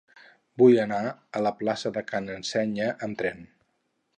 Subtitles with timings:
[0.61, 3.47] Vull anar a la plaça de Ca n'Ensenya amb tren.